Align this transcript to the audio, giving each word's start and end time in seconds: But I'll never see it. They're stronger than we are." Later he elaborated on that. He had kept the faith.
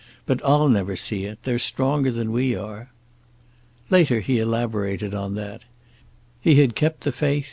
But 0.25 0.43
I'll 0.43 0.67
never 0.67 0.95
see 0.95 1.25
it. 1.25 1.37
They're 1.43 1.59
stronger 1.59 2.09
than 2.11 2.31
we 2.31 2.55
are." 2.55 2.89
Later 3.91 4.19
he 4.19 4.39
elaborated 4.39 5.13
on 5.13 5.35
that. 5.35 5.61
He 6.39 6.55
had 6.55 6.73
kept 6.73 7.01
the 7.01 7.11
faith. 7.11 7.39